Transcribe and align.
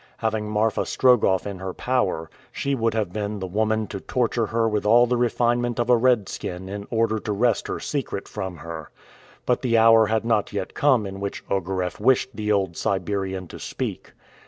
Having 0.17 0.49
Marfa 0.49 0.87
Strogoff 0.87 1.45
in 1.45 1.59
her 1.59 1.75
power, 1.75 2.27
she 2.51 2.73
would 2.73 2.95
have 2.95 3.13
been 3.13 3.37
the 3.37 3.45
woman 3.45 3.85
to 3.85 3.99
torture 3.99 4.47
her 4.47 4.67
with 4.67 4.83
all 4.83 5.05
the 5.05 5.15
refinement 5.15 5.77
of 5.79 5.91
a 5.91 5.95
Redskin 5.95 6.67
in 6.67 6.87
order 6.89 7.19
to 7.19 7.31
wrest 7.31 7.67
her 7.67 7.79
secret 7.79 8.27
from 8.27 8.57
her. 8.57 8.89
But 9.45 9.61
the 9.61 9.77
hour 9.77 10.07
had 10.07 10.25
not 10.25 10.51
yet 10.53 10.73
come 10.73 11.05
in 11.05 11.19
which 11.19 11.43
Ogareff 11.51 11.99
wished 11.99 12.31
the 12.35 12.51
old 12.51 12.75
Siberian 12.77 13.47
to 13.49 13.59
speak. 13.59 14.13